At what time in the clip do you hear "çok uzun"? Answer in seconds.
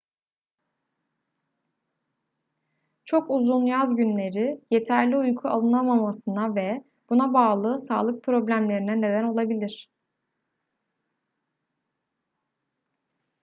3.05-3.65